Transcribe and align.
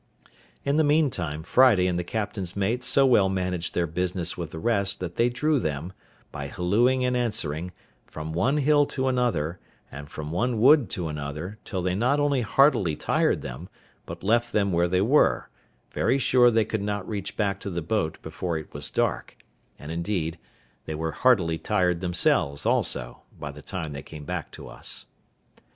In 0.65 0.77
the 0.77 0.83
meantime, 0.83 1.43
Friday 1.43 1.85
and 1.85 1.95
the 1.95 2.03
captain's 2.03 2.55
mate 2.55 2.83
so 2.83 3.05
well 3.05 3.29
managed 3.29 3.75
their 3.75 3.85
business 3.85 4.35
with 4.35 4.49
the 4.49 4.57
rest 4.57 4.99
that 4.99 5.15
they 5.15 5.29
drew 5.29 5.59
them, 5.59 5.93
by 6.31 6.47
hallooing 6.47 7.05
and 7.05 7.15
answering, 7.15 7.71
from 8.07 8.33
one 8.33 8.57
hill 8.57 8.87
to 8.87 9.07
another, 9.07 9.59
and 9.91 10.09
from 10.09 10.31
one 10.31 10.59
wood 10.59 10.89
to 10.89 11.07
another, 11.07 11.59
till 11.65 11.83
they 11.83 11.93
not 11.93 12.19
only 12.19 12.41
heartily 12.41 12.95
tired 12.95 13.43
them, 13.43 13.69
but 14.07 14.23
left 14.23 14.51
them 14.53 14.71
where 14.71 14.87
they 14.87 15.01
were, 15.01 15.51
very 15.91 16.17
sure 16.17 16.49
they 16.49 16.65
could 16.65 16.81
not 16.81 17.07
reach 17.07 17.37
back 17.37 17.59
to 17.59 17.69
the 17.69 17.83
boat 17.83 18.19
before 18.23 18.57
it 18.57 18.73
was 18.73 18.89
dark; 18.89 19.37
and, 19.77 19.91
indeed, 19.91 20.39
they 20.85 20.95
were 20.95 21.11
heartily 21.11 21.59
tired 21.59 22.01
themselves 22.01 22.65
also, 22.65 23.21
by 23.39 23.51
the 23.51 23.61
time 23.61 23.93
they 23.93 24.01
came 24.01 24.25
back 24.25 24.49
to 24.49 24.67
us. 24.67 25.05